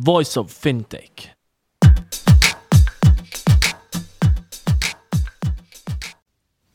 [0.00, 1.28] Voice of Fintech.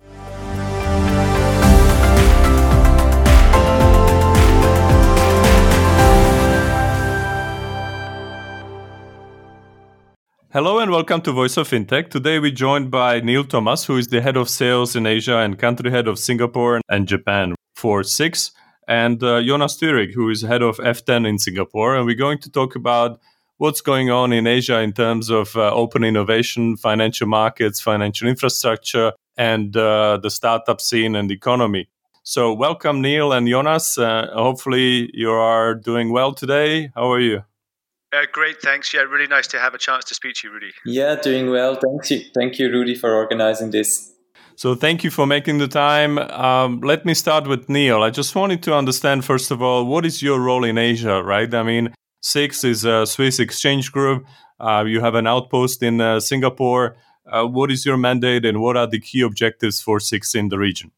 [10.56, 12.08] Hello and welcome to Voice of Fintech.
[12.08, 15.58] Today we're joined by Neil Thomas, who is the head of sales in Asia and
[15.58, 18.52] country head of Singapore and Japan for Six,
[18.88, 21.94] and uh, Jonas Thürig, who is head of F10 in Singapore.
[21.94, 23.20] And we're going to talk about
[23.58, 29.12] what's going on in Asia in terms of uh, open innovation, financial markets, financial infrastructure,
[29.36, 31.90] and uh, the startup scene and economy.
[32.22, 33.98] So, welcome, Neil and Jonas.
[33.98, 36.92] Uh, hopefully, you are doing well today.
[36.94, 37.42] How are you?
[38.12, 38.94] Uh, great, thanks.
[38.94, 40.72] Yeah, really nice to have a chance to speak to you, Rudy.
[40.84, 41.74] Yeah, doing well.
[41.74, 44.12] Thank you, thank you, Rudy, for organizing this.
[44.54, 46.18] So, thank you for making the time.
[46.18, 48.02] Um, let me start with Neil.
[48.02, 51.52] I just wanted to understand, first of all, what is your role in Asia, right?
[51.52, 54.24] I mean, Six is a Swiss exchange group.
[54.58, 56.96] Uh, you have an outpost in uh, Singapore.
[57.30, 60.58] Uh, what is your mandate and what are the key objectives for Six in the
[60.58, 60.91] region?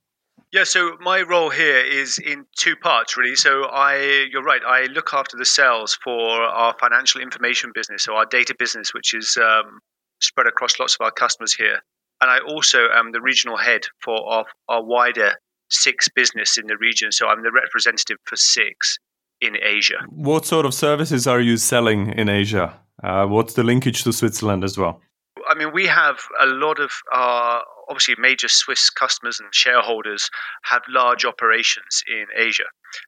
[0.51, 3.37] Yeah, so my role here is in two parts, really.
[3.37, 8.15] So I, you're right, I look after the sales for our financial information business, so
[8.15, 9.81] our data business, which is um,
[10.21, 11.83] spread across lots of our customers here.
[12.21, 15.35] And I also am the regional head for our, our wider
[15.71, 17.13] Six business in the region.
[17.13, 18.99] So I'm the representative for Six
[19.43, 19.99] in Asia.
[20.09, 22.81] What sort of services are you selling in Asia?
[23.03, 25.03] Uh, what's the linkage to Switzerland as well?
[25.51, 30.29] I mean, we have a lot of our obviously major Swiss customers and shareholders
[30.65, 32.65] have large operations in Asia.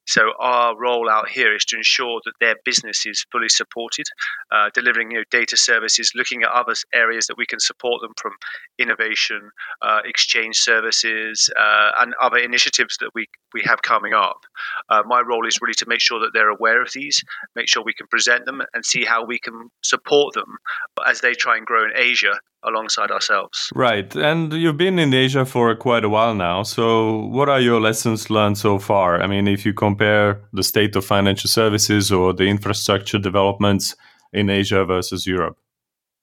[0.06, 4.06] So our role out here is to ensure that their business is fully supported,
[4.52, 8.12] uh, delivering you know, data services, looking at other areas that we can support them
[8.20, 8.32] from
[8.78, 9.50] innovation,
[9.82, 14.40] uh, exchange services, uh, and other initiatives that we, we have coming up.
[14.88, 17.22] Uh, my role is really to make sure that they're aware of these,
[17.56, 20.56] make sure we can present them, and see how we can support them
[21.06, 23.70] as they try and grow in Asia alongside ourselves.
[23.74, 24.14] Right.
[24.16, 26.62] And you've been in Asia for quite a while now.
[26.62, 29.20] So, what are your lessons learned so far?
[29.22, 33.96] I mean, if you compare the state of financial services or the infrastructure developments
[34.32, 35.56] in Asia versus Europe?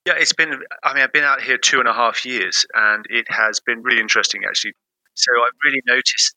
[0.06, 3.06] Yeah, it's been, I mean, I've been out here two and a half years and
[3.10, 4.74] it has been really interesting actually.
[5.16, 6.36] So, I've really noticed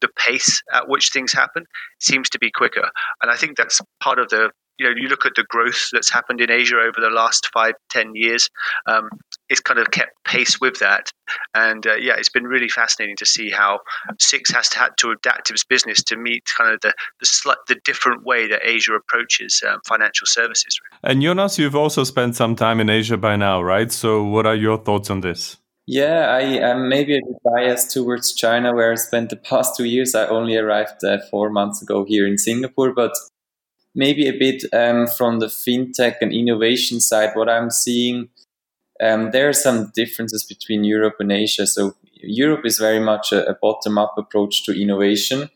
[0.00, 1.64] the pace at which things happen
[2.00, 2.90] seems to be quicker.
[3.22, 6.10] And I think that's part of the you know, you look at the growth that's
[6.10, 8.48] happened in Asia over the last five, ten years.
[8.86, 9.08] Um,
[9.48, 11.10] it's kind of kept pace with that,
[11.54, 13.80] and uh, yeah, it's been really fascinating to see how
[14.18, 17.62] Six has to, had to adapt its business to meet kind of the the, sl-
[17.66, 20.78] the different way that Asia approaches um, financial services.
[21.02, 23.90] And Jonas, you've also spent some time in Asia by now, right?
[23.90, 25.56] So, what are your thoughts on this?
[25.90, 29.86] Yeah, I am maybe a bit biased towards China, where I spent the past two
[29.86, 30.14] years.
[30.14, 33.12] I only arrived uh, four months ago here in Singapore, but
[33.94, 38.28] maybe a bit um, from the fintech and innovation side, what I'm seeing,
[39.02, 41.66] um, there are some differences between Europe and Asia.
[41.66, 45.50] So Europe is very much a, a bottom-up approach to innovation,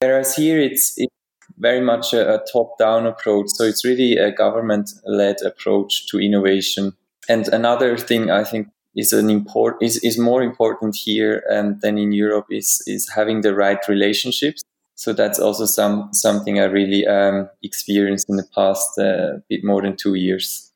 [0.00, 1.14] whereas here it's, it's
[1.56, 3.48] very much a, a top-down approach.
[3.48, 6.94] So it's really a government-led approach to innovation.
[7.28, 11.98] And another thing I think is an import is, is more important here um, than
[11.98, 14.62] in Europe is is having the right relationships
[14.98, 19.80] so that's also some something I really um, experienced in the past uh, bit more
[19.80, 20.67] than two years.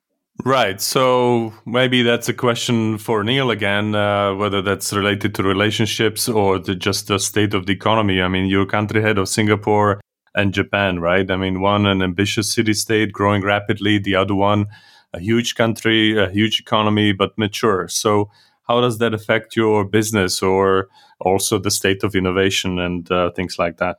[0.44, 0.80] Right.
[0.80, 6.58] So maybe that's a question for Neil again, uh, whether that's related to relationships or
[6.58, 8.20] to just the state of the economy.
[8.20, 10.00] I mean, you're country head of Singapore
[10.34, 11.30] and Japan, right?
[11.30, 14.66] I mean, one an ambitious city state growing rapidly, the other one
[15.12, 17.88] a huge country, a huge economy, but mature.
[17.88, 18.30] So
[18.66, 20.88] how does that affect your business or
[21.20, 23.98] also the state of innovation and uh, things like that?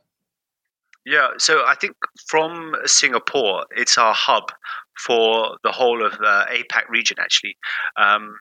[1.06, 1.96] Yeah, so I think
[2.26, 4.50] from Singapore, it's our hub
[4.98, 7.56] for the whole of the APAC region, actually.
[7.96, 8.36] Um,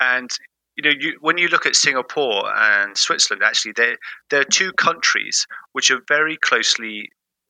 [0.00, 0.30] and
[0.76, 3.96] you know, you, when you look at Singapore and Switzerland, actually, they're,
[4.28, 7.08] they're two countries which are very closely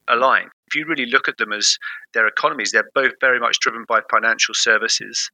[0.08, 0.50] aligned.
[0.68, 1.76] If you really look at them as
[2.14, 5.30] their economies, they're both very much driven by financial services.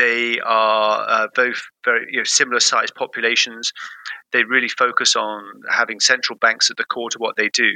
[0.00, 3.70] They are uh, both very you know, similar sized populations.
[4.32, 7.68] They really focus on having central banks at the core to what they do.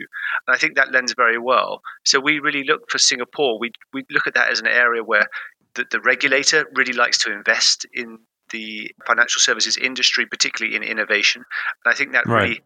[0.46, 1.82] And I think that lends very well.
[2.06, 5.26] So we really look for Singapore, we, we look at that as an area where
[5.74, 11.44] the, the regulator really likes to invest in the financial services industry, particularly in innovation.
[11.84, 12.42] And I think that right.
[12.42, 12.62] really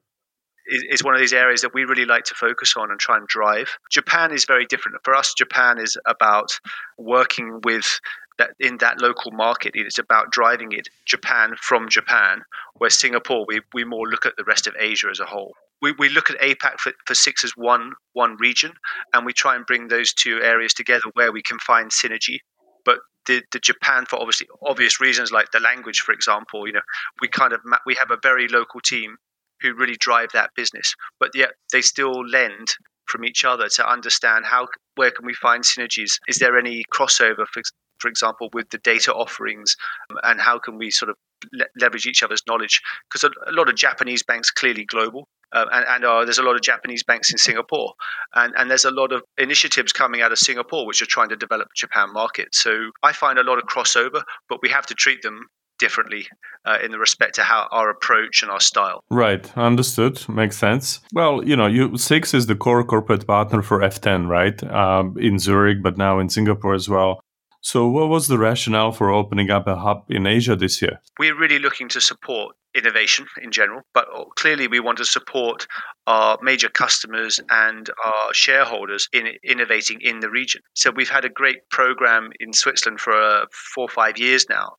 [0.90, 3.26] is, one of these areas that we really like to focus on and try and
[3.26, 3.76] drive.
[3.90, 4.98] Japan is very different.
[5.02, 6.60] For us, Japan is about
[6.96, 8.00] working with
[8.38, 9.72] that in that local market.
[9.74, 12.42] It's about driving it Japan from Japan,
[12.74, 15.54] where Singapore, we, we more look at the rest of Asia as a whole.
[15.80, 18.72] We, we look at APAC for, for six as one one region,
[19.12, 22.38] and we try and bring those two areas together where we can find synergy.
[22.84, 26.80] But the, the Japan, for obviously obvious reasons like the language, for example, you know,
[27.20, 29.16] we kind of we have a very local team
[29.60, 32.68] who really drive that business, but yet they still lend
[33.06, 36.18] from each other to understand how where can we find synergies?
[36.28, 37.62] Is there any crossover, for,
[37.98, 39.76] for example, with the data offerings,
[40.10, 41.16] um, and how can we sort of
[41.52, 42.80] le- leverage each other's knowledge?
[43.10, 45.28] Because a, a, lot of Japanese banks clearly global.
[45.52, 47.94] Uh, and, and uh, there's a lot of Japanese banks in Singapore,
[48.34, 51.36] and, and there's a lot of initiatives coming out of Singapore which are trying to
[51.36, 52.54] develop Japan market.
[52.54, 55.46] So I find a lot of crossover, but we have to treat them
[55.78, 56.26] differently
[56.64, 59.02] uh, in the respect to how our approach and our style.
[59.10, 60.28] Right, understood.
[60.28, 61.00] Makes sense.
[61.12, 64.62] Well, you know, you SIX is the core corporate partner for F10, right?
[64.64, 67.20] Um, in Zurich, but now in Singapore as well.
[67.70, 71.02] So, what was the rationale for opening up a hub in Asia this year?
[71.18, 74.06] We're really looking to support innovation in general, but
[74.36, 75.66] clearly we want to support
[76.06, 80.62] our major customers and our shareholders in innovating in the region.
[80.76, 83.44] So we've had a great program in Switzerland for uh,
[83.74, 84.76] four or five years now,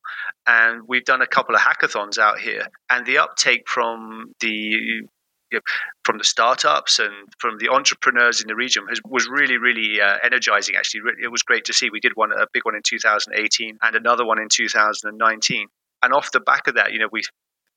[0.48, 5.04] and we've done a couple of hackathons out here, and the uptake from the
[5.52, 5.62] you know,
[6.04, 10.18] from the startups and from the entrepreneurs in the region has, was really, really uh,
[10.24, 10.76] energizing.
[10.76, 11.90] Actually, it was great to see.
[11.90, 15.68] We did one, a big one in 2018, and another one in 2019.
[16.02, 17.22] And off the back of that, you know, we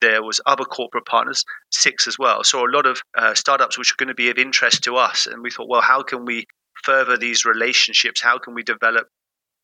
[0.01, 2.43] there was other corporate partners, SIX as well.
[2.43, 5.27] So a lot of uh, startups which are going to be of interest to us,
[5.27, 6.45] and we thought, well, how can we
[6.83, 8.21] further these relationships?
[8.21, 9.07] How can we develop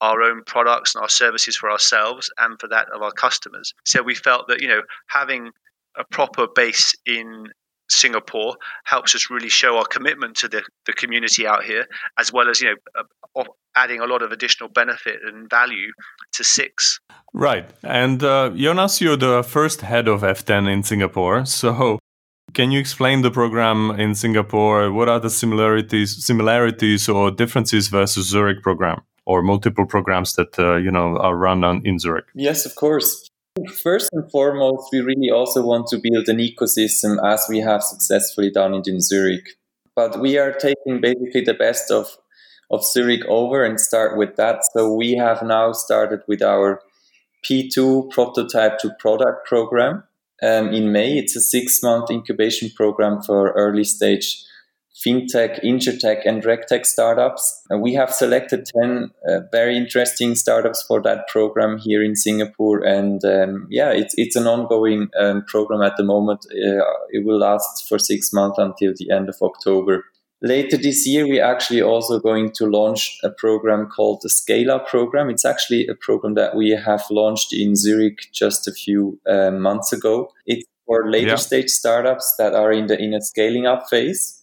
[0.02, 3.74] our own products and our services for ourselves and for that of our customers?
[3.86, 5.52] So we felt that you know having
[5.98, 7.50] a proper base in
[7.90, 8.56] Singapore
[8.86, 11.86] helps us really show our commitment to the, the community out here,
[12.18, 13.04] as well as you know
[13.36, 13.44] uh,
[13.76, 15.92] adding a lot of additional benefit and value
[16.34, 17.00] to Six.
[17.34, 22.00] Right, and uh, Jonas, you're the first head of F10 in Singapore, so.
[22.56, 24.92] Can you explain the program in Singapore?
[24.92, 30.78] What are the similarities, similarities or differences versus Zurich program, or multiple programs that uh,
[30.78, 32.26] you know are run on, in Zurich?
[32.34, 33.29] Yes, of course.
[33.68, 38.50] First and foremost, we really also want to build an ecosystem as we have successfully
[38.50, 39.58] done it in Zurich.
[39.96, 42.18] But we are taking basically the best of,
[42.72, 44.62] of Zurich over and start with that.
[44.74, 46.82] So we have now started with our
[47.44, 50.04] P2 prototype to product program
[50.42, 51.18] um, in May.
[51.18, 54.44] It's a six month incubation program for early stage
[55.06, 57.64] fintech, insurtech, and regtech startups.
[57.70, 62.84] We have selected 10 uh, very interesting startups for that program here in Singapore.
[62.84, 66.46] And um, yeah, it's, it's an ongoing um, program at the moment.
[66.52, 70.06] Uh, it will last for six months until the end of October.
[70.42, 74.88] Later this year, we're actually also going to launch a program called the Scale Up
[74.88, 75.30] program.
[75.30, 79.92] It's actually a program that we have launched in Zurich just a few uh, months
[79.92, 80.32] ago.
[80.46, 81.36] It's for later yeah.
[81.36, 84.39] stage startups that are in the in a scaling up phase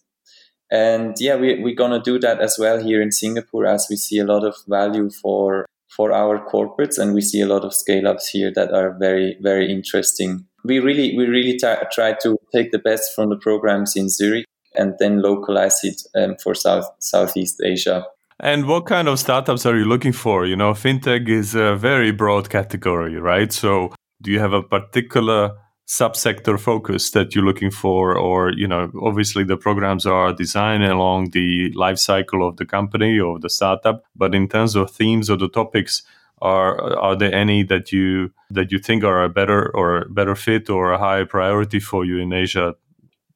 [0.71, 3.95] and yeah, we, we're going to do that as well here in Singapore as we
[3.95, 7.73] see a lot of value for for our corporates and we see a lot of
[7.73, 10.45] scale ups here that are very, very interesting.
[10.63, 14.45] We really, we really t- try to take the best from the programs in Zurich
[14.75, 18.05] and then localize it um, for South Southeast Asia.
[18.39, 20.45] And what kind of startups are you looking for?
[20.45, 23.51] You know, fintech is a very broad category, right?
[23.51, 25.55] So, do you have a particular
[25.87, 31.29] subsector focus that you're looking for or you know obviously the programs are designed along
[31.31, 35.37] the life cycle of the company or the startup but in terms of themes or
[35.37, 36.03] the topics
[36.41, 40.35] are are there any that you that you think are a better or a better
[40.35, 42.75] fit or a high priority for you in asia?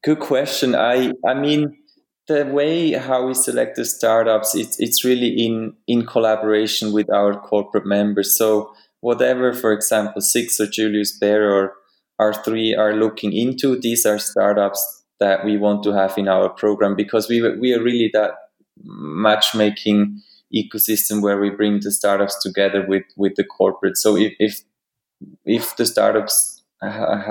[0.04, 0.74] Good question.
[0.74, 1.76] I i mean
[2.28, 7.34] the way how we select the startups it's it's really in in collaboration with our
[7.34, 8.36] corporate members.
[8.36, 11.72] So whatever for example six or julius baer or
[12.22, 13.78] R3 are looking into.
[13.78, 17.82] These are startups that we want to have in our program because we, we are
[17.82, 18.32] really that
[18.84, 20.20] matchmaking
[20.54, 23.96] ecosystem where we bring the startups together with, with the corporate.
[23.96, 24.60] So if, if,
[25.44, 26.62] if the startups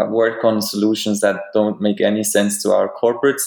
[0.09, 3.43] work on solutions that don't make any sense to our corporates,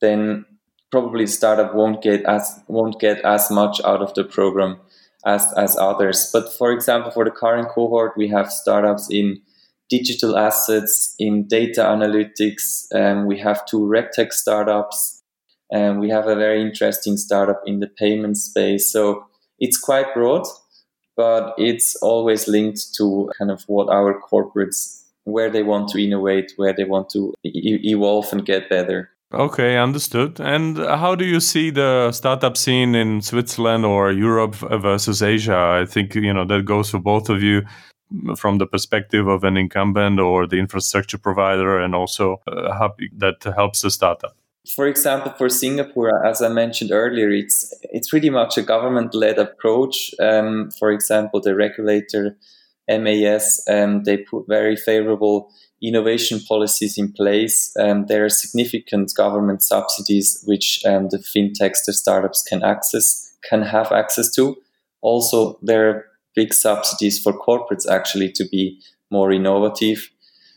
[0.00, 0.46] then
[0.90, 4.80] probably startup won't get as won't get as much out of the program
[5.24, 6.30] as as others.
[6.32, 9.42] But for example, for the current cohort, we have startups in
[9.90, 12.86] digital assets, in data analytics.
[12.94, 15.22] Um, we have two regtech startups,
[15.70, 18.90] and we have a very interesting startup in the payment space.
[18.90, 19.26] So
[19.58, 20.46] it's quite broad,
[21.16, 26.52] but it's always linked to kind of what our corporates where they want to innovate,
[26.56, 29.10] where they want to e- evolve and get better.
[29.32, 30.40] Okay, understood.
[30.40, 35.56] And how do you see the startup scene in Switzerland or Europe versus Asia?
[35.56, 37.62] I think you know that goes for both of you
[38.36, 43.82] from the perspective of an incumbent or the infrastructure provider, and also uh, that helps
[43.82, 44.36] the startup.
[44.74, 50.14] For example, for Singapore, as I mentioned earlier, it's it's pretty much a government-led approach.
[50.20, 52.36] Um, for example, the regulator
[52.88, 55.50] MAS um, they put very favorable
[55.82, 57.74] innovation policies in place.
[57.78, 63.62] Um, there are significant government subsidies which um, the fintechs, the startups can access, can
[63.62, 64.56] have access to.
[65.00, 70.10] Also, there are big subsidies for corporates actually to be more innovative.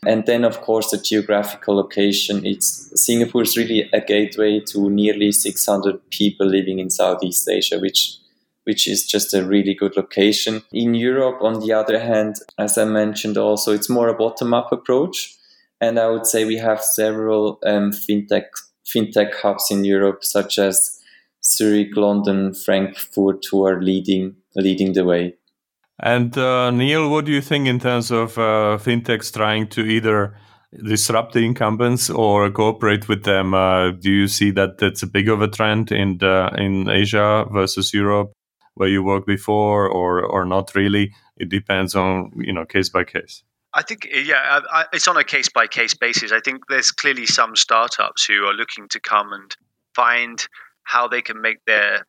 [0.06, 2.44] And then, of course, the geographical location.
[2.44, 8.18] It's Singapore is really a gateway to nearly 600 people living in Southeast Asia, which
[8.64, 10.62] which is just a really good location.
[10.72, 14.72] In Europe, on the other hand, as I mentioned also, it's more a bottom up
[14.72, 15.36] approach.
[15.80, 18.46] And I would say we have several um, fintech,
[18.86, 20.98] fintech hubs in Europe, such as
[21.44, 25.34] Zurich, London, Frankfurt, who are leading, leading the way.
[26.00, 30.36] And uh, Neil, what do you think in terms of uh, fintechs trying to either
[30.72, 33.54] disrupt the incumbents or cooperate with them?
[33.54, 37.46] Uh, do you see that that's a big of a trend in the, in Asia
[37.50, 38.32] versus Europe?
[38.74, 43.04] where you worked before or or not really it depends on you know case by
[43.04, 43.42] case
[43.76, 46.30] I think, yeah, I, it's on a case by case basis.
[46.30, 49.56] I think there's clearly some startups who are looking to come and
[49.96, 50.46] find
[50.84, 52.06] how they can make their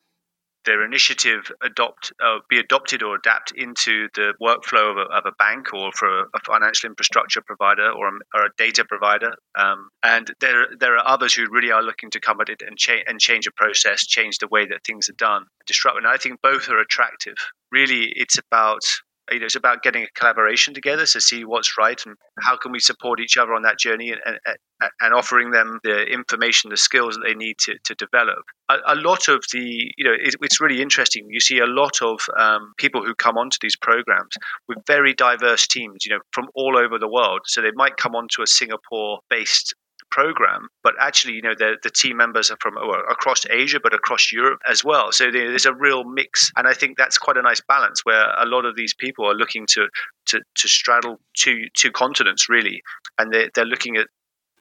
[0.66, 5.32] their initiative adopt uh, be adopted or adapt into the workflow of a, of a
[5.38, 9.34] bank or for a, financial infrastructure provider or a, or a data provider.
[9.58, 12.76] Um, and there there are others who really are looking to come at it and,
[12.76, 15.96] cha- and change a process, change the way that things are done, disrupt.
[15.96, 17.36] And I think both are attractive.
[17.72, 18.82] Really, it's about
[19.30, 22.72] you know, it's about getting a collaboration together to see what's right and how can
[22.72, 26.76] we support each other on that journey and, and, and offering them the information, the
[26.76, 28.44] skills that they need to, to develop.
[28.68, 31.26] A, a lot of the, you know, it, it's really interesting.
[31.28, 34.34] You see a lot of um, people who come onto these programs
[34.68, 37.40] with very diverse teams, you know, from all over the world.
[37.46, 39.74] So they might come onto a Singapore based
[40.10, 43.94] program, but actually, you know, the, the team members are from well, across Asia, but
[43.94, 45.12] across Europe as well.
[45.12, 48.46] So there's a real mix, and I think that's quite a nice balance where a
[48.46, 49.88] lot of these people are looking to
[50.26, 52.82] to, to straddle two two continents really,
[53.18, 54.06] and they're, they're looking at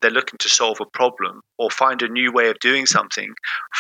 [0.02, 3.34] they're looking to solve a problem or find a new way of doing something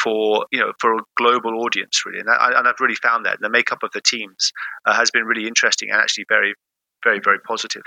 [0.03, 2.19] for you know for a global audience really.
[2.19, 3.39] And, I, i've really found that.
[3.41, 4.51] The makeup of the teams
[4.85, 6.53] uh, has been really interesting and actually very
[7.03, 7.83] very very positive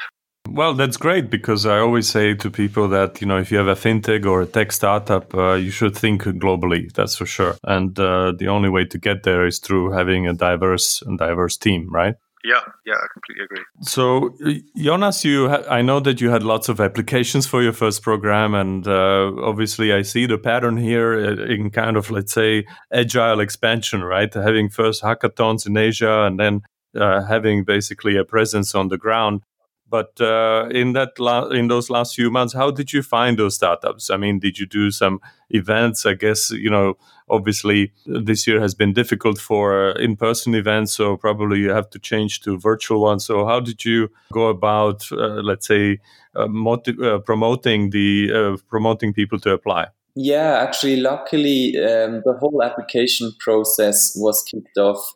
[0.53, 3.69] well, that's great because I always say to people that you know if you have
[3.69, 6.93] a fintech or a tech startup, uh, you should think globally.
[6.93, 7.57] That's for sure.
[7.65, 11.57] And uh, the only way to get there is through having a diverse and diverse
[11.57, 12.15] team, right?
[12.45, 13.65] Yeah, yeah, I completely agree.
[13.83, 14.31] So,
[14.77, 18.55] Jonas, you ha- I know that you had lots of applications for your first program,
[18.55, 23.41] and uh, obviously, I see the pattern here uh, in kind of let's say agile
[23.41, 24.33] expansion, right?
[24.33, 26.63] Having first hackathons in Asia, and then
[26.97, 29.43] uh, having basically a presence on the ground.
[29.91, 33.55] But uh, in that la- in those last few months, how did you find those
[33.55, 34.11] startups?
[34.11, 36.07] I mean, did you do some events?
[36.07, 36.97] I guess you know.
[37.31, 41.99] Obviously, this year has been difficult for uh, in-person events, so probably you have to
[41.99, 43.27] change to virtual ones.
[43.27, 45.99] So, how did you go about, uh, let's say,
[46.35, 49.89] uh, motiv- uh, promoting the uh, promoting people to apply?
[50.15, 55.13] Yeah, actually, luckily, um, the whole application process was kicked off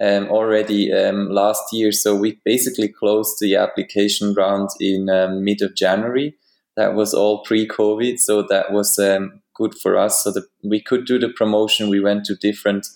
[0.00, 1.92] um, already um, last year.
[1.92, 6.34] So we basically closed the application round in um, mid of January.
[6.76, 10.24] That was all pre-COVID, so that was um, good for us.
[10.24, 11.88] So that we could do the promotion.
[11.88, 12.86] We went to different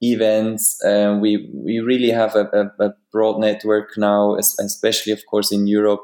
[0.00, 0.82] events.
[0.84, 5.66] Uh, we we really have a, a, a, broad network now, especially of course in
[5.66, 6.02] Europe,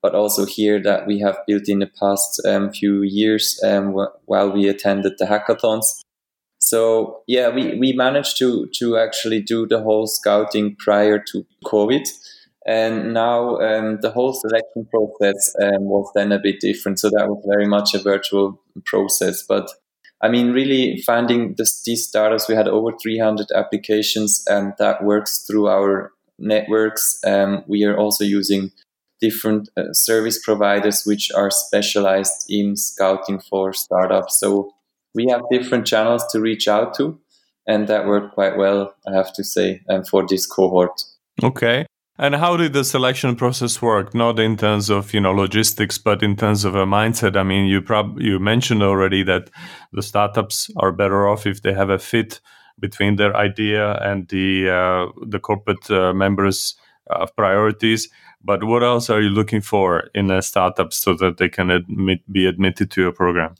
[0.00, 3.92] but also here that we have built in the past um, few years um,
[4.24, 6.03] while we attended the hackathons.
[6.64, 12.08] So yeah, we, we managed to to actually do the whole scouting prior to COVID,
[12.66, 16.98] and now um, the whole selection process um, was then a bit different.
[16.98, 19.68] So that was very much a virtual process, but.
[20.22, 25.44] I mean, really finding this, these startups, we had over 300 applications, and that works
[25.46, 27.18] through our networks.
[27.26, 28.70] Um, we are also using
[29.20, 34.40] different uh, service providers which are specialized in scouting for startups.
[34.40, 34.73] So
[35.14, 37.18] we have different channels to reach out to,
[37.66, 41.02] and that worked quite well, I have to say, um, for this cohort.
[41.42, 41.86] Okay.
[42.16, 44.14] And how did the selection process work?
[44.14, 47.36] Not in terms of you know logistics, but in terms of a mindset.
[47.36, 49.50] I mean, you prob- you mentioned already that
[49.92, 52.40] the startups are better off if they have a fit
[52.78, 56.76] between their idea and the uh, the corporate uh, members'
[57.10, 58.08] uh, priorities.
[58.44, 62.20] But what else are you looking for in a startup so that they can admit,
[62.30, 63.54] be admitted to your program?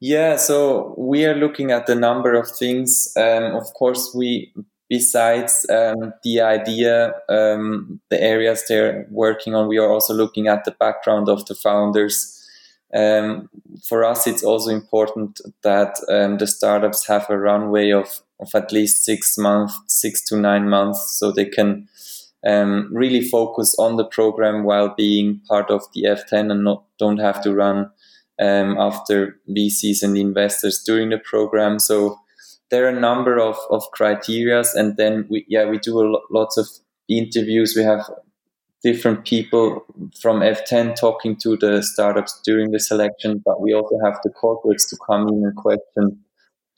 [0.00, 3.12] Yeah, so we are looking at a number of things.
[3.16, 4.52] Um, of course, we
[4.88, 10.64] besides um, the idea, um, the areas they're working on, we are also looking at
[10.64, 12.30] the background of the founders.
[12.94, 13.48] Um,
[13.88, 18.72] for us, it's also important that um, the startups have a runway of, of at
[18.72, 21.88] least six months, six to nine months, so they can
[22.46, 27.18] um, really focus on the program while being part of the F10 and not don't
[27.18, 27.90] have to run
[28.40, 31.78] um, after VCs and investors during the program.
[31.78, 32.18] So
[32.70, 36.22] there are a number of, of criterias and then we yeah we do a lo-
[36.30, 36.66] lots of
[37.08, 38.10] interviews we have
[38.82, 39.84] different people
[40.20, 44.88] from f10 talking to the startups during the selection but we also have the corporates
[44.88, 46.18] to come in and question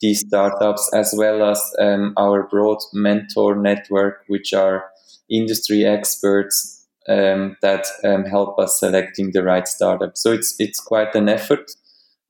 [0.03, 4.85] these startups as well as um, our broad mentor network which are
[5.31, 6.76] industry experts
[7.09, 11.71] um, that um, help us selecting the right startup so it's it's quite an effort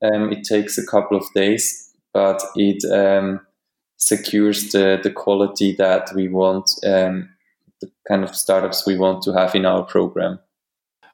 [0.04, 3.40] um, it takes a couple of days but it um,
[3.98, 7.28] secures the, the quality that we want, um,
[7.80, 10.38] the kind of startups we want to have in our program.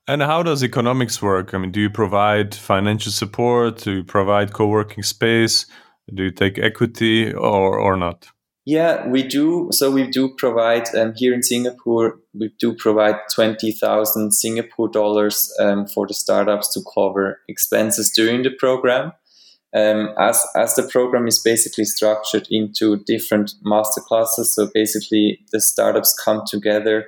[0.08, 1.54] And how does economics work?
[1.54, 3.78] I mean, do you provide financial support?
[3.78, 5.66] Do you provide co working space?
[6.12, 8.28] Do you take equity or, or not?
[8.64, 9.68] Yeah, we do.
[9.72, 12.20] So we do provide um, here in Singapore.
[12.32, 18.42] We do provide twenty thousand Singapore dollars um, for the startups to cover expenses during
[18.42, 19.12] the program
[19.74, 24.54] um, as as the program is basically structured into different master classes.
[24.54, 27.06] So basically, the startups come together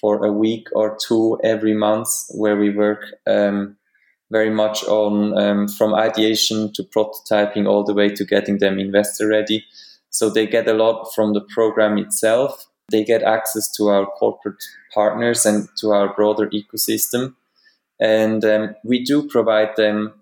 [0.00, 3.76] for a week or two every month, where we work um,
[4.30, 9.28] very much on um, from ideation to prototyping all the way to getting them investor
[9.28, 9.64] ready.
[10.12, 12.66] So they get a lot from the program itself.
[12.90, 14.62] They get access to our corporate
[14.94, 17.34] partners and to our broader ecosystem.
[17.98, 20.12] And um, we do provide them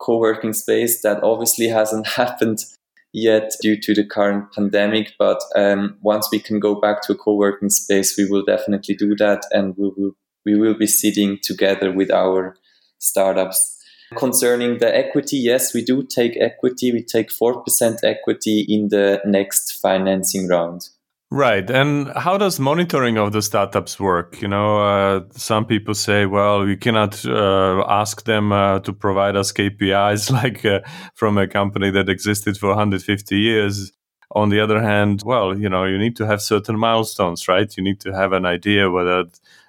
[0.00, 2.64] co-working space that obviously hasn't happened
[3.12, 7.16] yet due to the current pandemic but um, once we can go back to a
[7.16, 10.12] co-working space we will definitely do that and we will
[10.44, 12.54] we will be sitting together with our
[12.98, 13.77] startups
[14.16, 19.78] concerning the equity yes we do take equity we take 4% equity in the next
[19.82, 20.88] financing round
[21.30, 21.68] Right.
[21.68, 24.40] And how does monitoring of the startups work?
[24.40, 29.36] You know, uh, some people say, well, we cannot uh, ask them uh, to provide
[29.36, 30.80] us KPIs like uh,
[31.14, 33.92] from a company that existed for 150 years.
[34.34, 37.74] On the other hand, well, you know, you need to have certain milestones, right?
[37.76, 39.24] You need to have an idea whether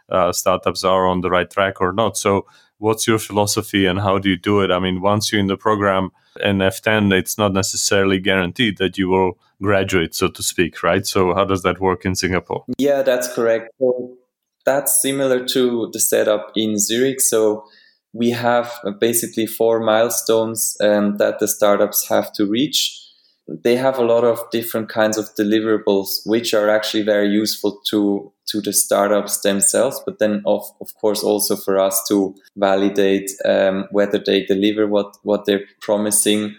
[0.09, 2.17] uh, startups are on the right track or not.
[2.17, 2.45] So,
[2.79, 4.71] what's your philosophy and how do you do it?
[4.71, 6.09] I mean, once you're in the program
[6.43, 11.05] in F10, it's not necessarily guaranteed that you will graduate, so to speak, right?
[11.05, 12.63] So, how does that work in Singapore?
[12.77, 13.71] Yeah, that's correct.
[13.79, 14.17] So
[14.65, 17.21] that's similar to the setup in Zurich.
[17.21, 17.65] So,
[18.13, 22.95] we have basically four milestones um, that the startups have to reach.
[23.63, 28.31] They have a lot of different kinds of deliverables, which are actually very useful to
[28.47, 33.87] to the startups themselves, but then of of course also for us to validate um,
[33.91, 36.55] whether they deliver what what they're promising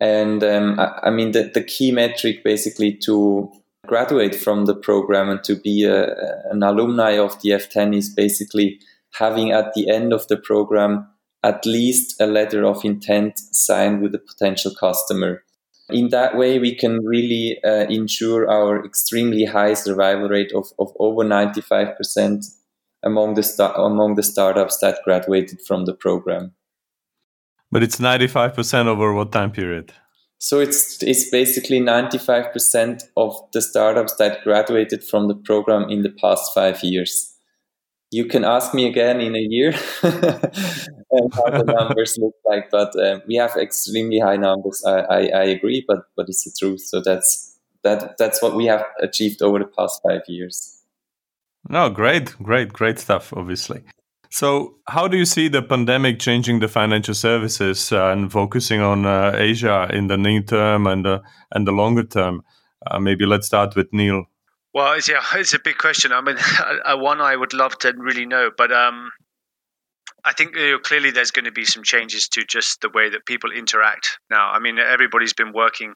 [0.00, 3.50] and um, I, I, mean, the, the key metric basically to
[3.86, 6.14] graduate from the program and to be a,
[6.50, 8.80] an alumni of the F10 is basically
[9.12, 11.08] having at the end of the program
[11.42, 15.44] at least a letter of intent signed with a potential customer.
[15.90, 20.92] In that way, we can really uh, ensure our extremely high survival rate of, of
[20.98, 22.44] over 95%
[23.04, 26.52] among the, among the startups that graduated from the program.
[27.70, 29.92] But it's 95% over what time period?
[30.38, 36.10] So it's it's basically 95% of the startups that graduated from the program in the
[36.10, 37.35] past five years.
[38.10, 43.22] You can ask me again in a year how the numbers look like, but um,
[43.26, 44.82] we have extremely high numbers.
[44.86, 46.82] I, I, I, agree, but but it's the truth.
[46.82, 50.84] So that's that that's what we have achieved over the past five years.
[51.68, 53.32] No, great, great, great stuff.
[53.32, 53.82] Obviously.
[54.30, 59.06] So, how do you see the pandemic changing the financial services uh, and focusing on
[59.06, 61.20] uh, Asia in the near term and uh,
[61.52, 62.42] and the longer term?
[62.86, 64.26] Uh, maybe let's start with Neil.
[64.76, 66.12] Well, it's, yeah, it's a big question.
[66.12, 66.36] I mean,
[67.00, 69.10] one I would love to really know, but um,
[70.22, 73.08] I think you know, clearly there's going to be some changes to just the way
[73.08, 74.50] that people interact now.
[74.50, 75.94] I mean, everybody's been working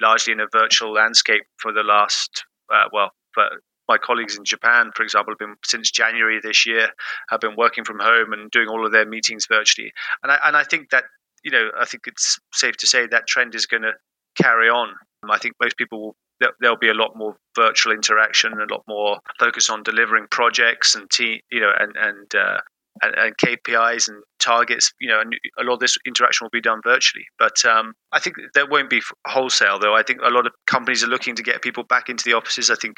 [0.00, 3.44] largely in a virtual landscape for the last uh, well, for
[3.88, 6.90] my colleagues in Japan, for example, have been since January this year
[7.28, 9.92] have been working from home and doing all of their meetings virtually.
[10.22, 11.06] And I and I think that
[11.42, 13.94] you know I think it's safe to say that trend is going to
[14.40, 14.94] carry on.
[15.28, 16.16] I think most people will.
[16.60, 21.08] There'll be a lot more virtual interaction, a lot more focus on delivering projects and
[21.18, 22.60] you know and and uh,
[23.02, 24.92] and, and, KPIs and targets.
[25.00, 27.24] You know, and a lot of this interaction will be done virtually.
[27.38, 29.94] But um, I think that won't be wholesale, though.
[29.94, 32.70] I think a lot of companies are looking to get people back into the offices.
[32.70, 32.96] I think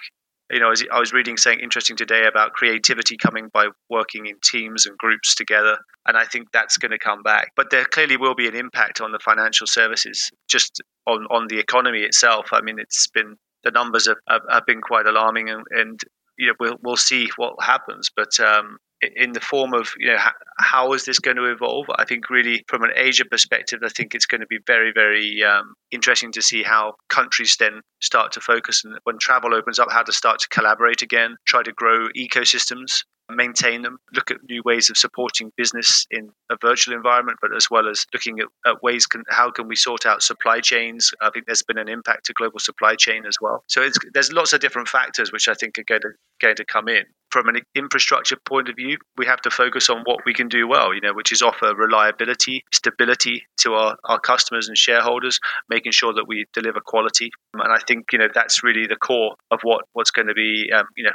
[0.55, 4.87] you know, I was reading something interesting today about creativity coming by working in teams
[4.87, 5.79] and groups together.
[6.07, 7.51] And I think that's going to come back.
[7.57, 11.59] But there clearly will be an impact on the financial services, just on, on the
[11.59, 12.51] economy itself.
[12.53, 16.01] I mean, it's been, the numbers have, have, have been quite alarming and, and
[16.38, 18.11] you know, we'll, we'll see what happens.
[18.14, 18.79] But um,
[19.17, 20.19] in the form of you know
[20.59, 24.14] how, is this going to evolve i think really from an asia perspective i think
[24.14, 28.40] it's going to be very very um, interesting to see how countries then start to
[28.40, 32.09] focus and when travel opens up how to start to collaborate again try to grow
[32.17, 37.55] ecosystems maintain them, look at new ways of supporting business in a virtual environment, but
[37.55, 41.11] as well as looking at, at ways can, how can we sort out supply chains.
[41.21, 43.64] I think there's been an impact to global supply chain as well.
[43.69, 46.88] So there's lots of different factors which I think are going to, going to come
[46.88, 47.05] in.
[47.35, 50.68] From an infrastructure point of view, we have to focus on what we can do
[50.68, 55.90] well, you know, which is offer reliability, stability to our, our customers and shareholders, making
[55.90, 57.33] sure that we deliver quality.
[57.55, 60.70] And I think, you know, that's really the core of what, what's going to be,
[60.73, 61.11] um, you know,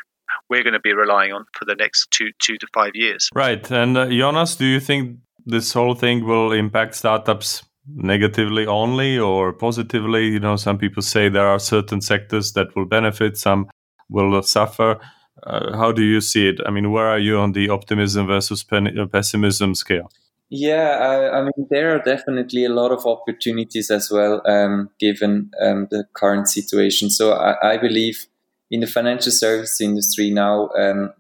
[0.50, 3.30] we're going to be relying on for the next two two to five years.
[3.34, 3.72] Right.
[3.72, 9.54] And uh, Jonas, do you think this whole thing will impact startups negatively only or
[9.54, 10.28] positively?
[10.28, 13.70] You know, some people say there are certain sectors that will benefit, some
[14.10, 15.00] will suffer.
[15.44, 16.60] Uh, how do you see it?
[16.66, 20.12] I mean, where are you on the optimism versus uh, pessimism scale?
[20.50, 25.52] Yeah, I, I, mean, there are definitely a lot of opportunities as well, um, given
[25.62, 27.12] um, the current situation.
[27.12, 28.26] So I, I believe
[28.72, 31.14] in the financial service industry now, um,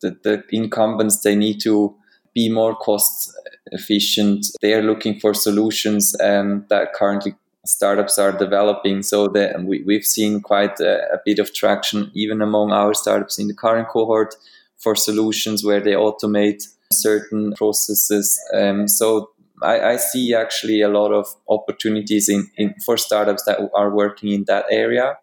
[0.00, 1.94] the, the incumbents they need to
[2.34, 3.32] be more cost
[3.72, 4.46] efficient.
[4.62, 7.34] They are looking for solutions um, that currently
[7.66, 9.02] startups are developing.
[9.02, 13.38] So that we, we've seen quite a, a, bit of traction even among our startups
[13.38, 14.34] in the current cohort
[14.78, 18.40] for solutions where they automate certain processes.
[18.52, 19.30] Um, so
[19.62, 24.30] I, I, see actually a lot of opportunities in, in for startups that are working
[24.30, 25.16] in that area.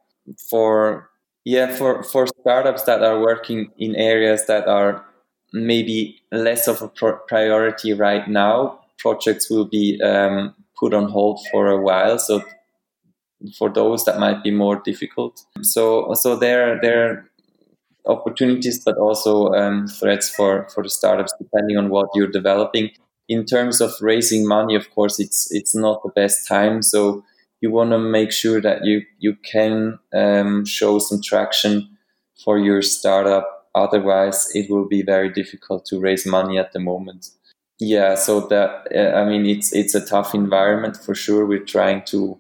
[0.50, 1.10] For
[1.46, 5.04] yeah, for, for startups that are working in areas that are
[5.52, 6.88] maybe less of a
[7.28, 12.18] priority right now, projects will be um, put on hold for a while.
[12.20, 12.44] So
[13.58, 15.42] for those that might be more difficult.
[15.62, 17.30] So so there there are
[18.06, 22.90] opportunities, but also um, threats for for the startups depending on what you're developing.
[23.28, 26.82] In terms of raising money, of course, it's it's not the best time.
[26.82, 27.24] So
[27.62, 31.98] you want to make sure that you you can um, show some traction
[32.44, 33.68] for your startup.
[33.76, 37.30] Otherwise, it will be very difficult to raise money at the moment.
[37.80, 41.46] Yeah, so that uh, I mean, it's it's a tough environment for sure.
[41.46, 42.38] We're trying to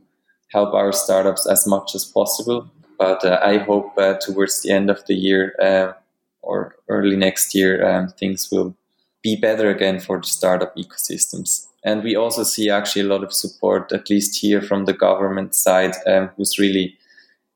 [0.51, 4.89] help our startups as much as possible, but uh, I hope uh, towards the end
[4.89, 5.93] of the year uh,
[6.41, 8.75] or early next year, um, things will
[9.21, 11.67] be better again for the startup ecosystems.
[11.83, 15.55] And we also see actually a lot of support, at least here from the government
[15.55, 16.97] side, um, who's really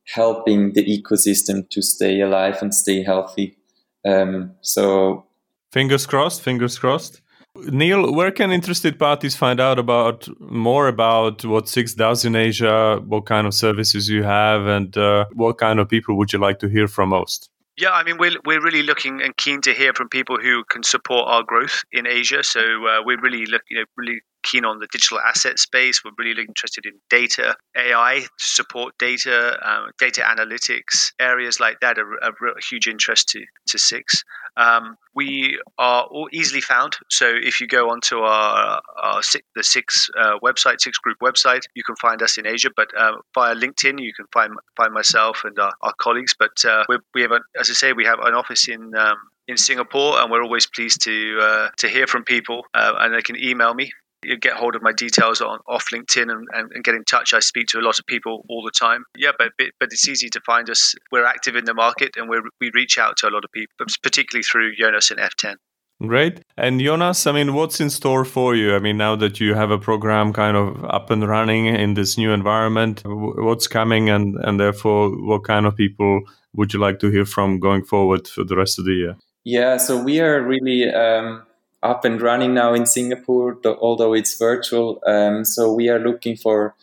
[0.05, 3.57] helping the ecosystem to stay alive and stay healthy.
[4.05, 5.25] Um, so,
[5.71, 7.21] fingers crossed, fingers crossed.
[7.55, 12.99] Neil, where can interested parties find out about more about what Six does in Asia,
[13.05, 16.57] what kind of services you have, and uh, what kind of people would you like
[16.59, 17.49] to hear from most?
[17.77, 20.83] Yeah, I mean, we're, we're really looking and keen to hear from people who can
[20.83, 22.43] support our growth in Asia.
[22.43, 26.01] So uh, we're really look, you know, really keen on the digital asset space.
[26.03, 31.11] We're really interested in data, AI to support data, um, data analytics.
[31.19, 32.31] Areas like that are, a
[32.69, 34.23] huge interest to, to Six.
[34.55, 36.95] Um, we are easily found.
[37.09, 39.21] So if you go onto our, our
[39.55, 42.69] the Six uh, website, Six Group website, you can find us in Asia.
[42.75, 46.35] But uh, via LinkedIn, you can find find myself and our, our colleagues.
[46.37, 49.57] But uh, we have, a, as I say, we have an office in um, in
[49.57, 52.65] Singapore, and we're always pleased to uh, to hear from people.
[52.73, 53.91] Uh, and they can email me
[54.23, 57.33] you get hold of my details on off LinkedIn and, and, and, get in touch.
[57.33, 59.03] I speak to a lot of people all the time.
[59.17, 60.95] Yeah, but but it's easy to find us.
[61.11, 63.73] We're active in the market and we we reach out to a lot of people,
[64.01, 65.55] particularly through Jonas and F10.
[66.01, 66.41] Great.
[66.57, 68.75] And Jonas, I mean, what's in store for you?
[68.75, 72.17] I mean, now that you have a program kind of up and running in this
[72.17, 76.21] new environment, what's coming and, and therefore what kind of people
[76.55, 79.15] would you like to hear from going forward for the rest of the year?
[79.45, 81.43] Yeah, so we are really um,
[81.83, 85.01] up and running now in Singapore, although it's virtual.
[85.05, 86.75] Um, so we are looking for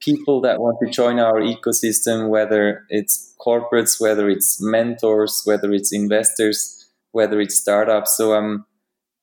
[0.00, 5.92] people that want to join our ecosystem, whether it's corporates, whether it's mentors, whether it's
[5.92, 8.16] investors, whether it's startups.
[8.16, 8.64] So I'm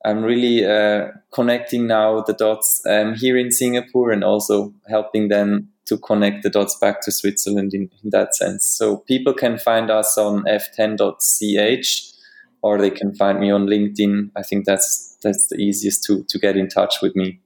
[0.06, 5.70] I'm really uh, connecting now the dots um, here in Singapore and also helping them
[5.86, 8.66] to connect the dots back to Switzerland in, in that sense.
[8.66, 12.13] So people can find us on f10.ch
[12.64, 14.32] or they can find me on LinkedIn.
[14.36, 17.42] I think that's that's the easiest to to get in touch with me.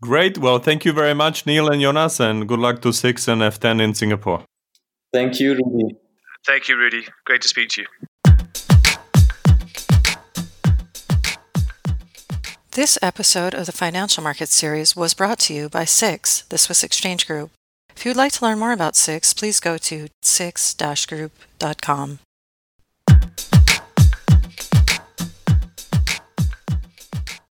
[0.00, 0.38] Great.
[0.38, 3.80] Well, thank you very much, Neil and Jonas, and good luck to Six and F10
[3.80, 4.44] in Singapore.
[5.12, 5.96] Thank you, Rudy.
[6.44, 7.06] Thank you, Rudy.
[7.24, 7.86] Great to speak to you.
[12.72, 16.82] This episode of the Financial Market Series was brought to you by SIX, the Swiss
[16.82, 17.50] Exchange Group.
[17.94, 22.18] If you would like to learn more about SIX, please go to six-group.com.